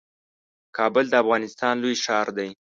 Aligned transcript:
کابل 0.77 1.05
د 1.09 1.13
افغانستان 1.23 1.73
لوی 1.83 1.95
ښار 2.03 2.27
دئ 2.37 2.49